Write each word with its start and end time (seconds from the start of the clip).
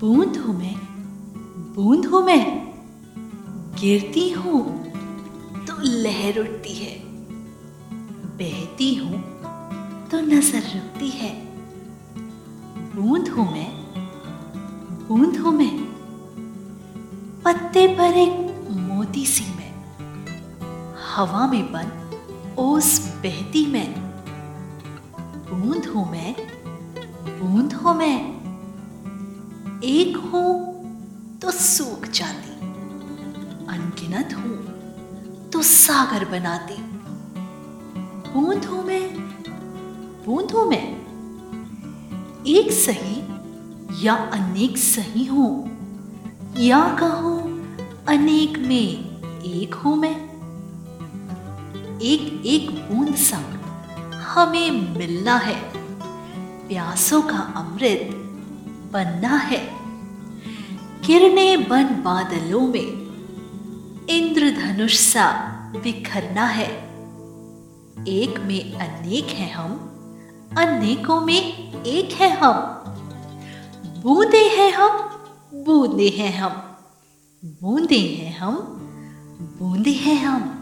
बूंद 0.00 0.36
हूँ 0.36 0.54
मैं, 0.58 0.74
बूंद 1.74 2.06
हूँ 2.06 2.22
मैं, 2.26 2.44
गिरती 3.80 4.28
हूँ 4.30 4.62
तो 5.66 5.74
लहर 5.82 6.38
उठती 6.40 6.74
है, 6.74 6.96
बहती 8.38 8.94
हूँ 8.94 9.20
तो 10.10 10.20
नज़र 10.20 10.62
रुकती 10.74 11.10
है, 11.10 11.30
बूंद 12.94 13.28
हूँ 13.28 13.50
मैं, 13.52 13.70
बूंद 15.08 15.36
हूँ 15.36 15.52
मैं, 15.52 15.72
पत्ते 17.44 17.86
पर 17.96 18.18
एक 18.18 18.68
मोती 18.70 19.26
सी 19.26 19.44
मैं, 19.56 19.72
हवा 21.14 21.46
में 21.46 21.64
बन 21.72 21.90
ओस 22.58 22.98
बहती 23.24 23.66
मैं, 23.66 23.88
बूंद 25.50 25.86
हूँ 25.86 26.10
मैं, 26.10 26.34
बूंद 27.40 27.72
हूँ 27.72 27.94
मैं। 27.98 28.43
एक 29.84 30.16
हो 30.16 30.40
तो 31.42 31.50
सूख 31.50 32.06
जाती, 32.08 32.52
अनगिनत 33.68 34.34
हूँ 34.34 35.50
तो 35.50 35.62
सागर 35.62 36.24
बनाती। 36.24 36.76
बूंद 38.30 38.64
हूँ 38.64 38.84
मैं, 38.84 39.02
बूंद 40.26 40.52
हूँ 40.52 40.66
मैं, 40.68 40.86
एक 42.48 42.72
सही 42.72 43.20
या 44.06 44.14
अनेक 44.34 44.78
सही 44.78 45.24
हूँ, 45.24 45.52
या 46.58 46.82
कहो 47.00 47.36
अनेक 48.08 48.58
में 48.58 49.42
एक 49.44 49.74
हूँ 49.74 49.96
मैं। 49.96 50.16
एक 52.02 52.42
एक 52.46 52.70
बूंद 52.80 53.14
संग 53.18 54.12
हमें 54.26 54.96
मिलना 54.96 55.36
है, 55.38 55.60
प्यासों 56.68 57.22
का 57.22 57.38
अमृत 57.56 58.20
बनना 58.92 59.36
है। 59.36 59.83
किरणें 61.06 61.68
बन 61.68 61.84
बादलों 61.84 62.60
में। 62.60 63.04
इंद्रधनुष 64.06 64.96
सा 64.96 65.32
बिखरना 65.76 66.46
है। 66.46 66.70
एक 68.08 68.40
में 68.40 68.72
अनेक 68.72 69.26
है 69.26 69.52
हम, 69.52 69.72
अनेकों 70.58 71.20
में 71.20 71.72
एक 71.84 72.12
है 72.12 72.36
हम। 72.36 72.52
बूंदे 74.02 74.48
हैं 74.48 74.72
हम, 74.72 74.90
बूंदे 75.54 76.08
हैं 76.08 76.38
हम। 76.38 76.76
बूंदे 77.44 77.98
हैं 77.98 78.38
हम, 78.38 78.56
बूंदे 79.58 79.90
हैं 79.90 80.24
हम। 80.24 80.53